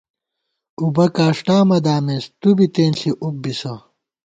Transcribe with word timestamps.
اُبہ 0.81 1.05
کاݭٹا 1.15 1.57
مہ 1.67 1.77
دامېس 1.85 2.25
تُوبی 2.39 2.67
تېنݪی 2.73 3.11
اُب 3.25 3.35
بِسہ 3.41 3.73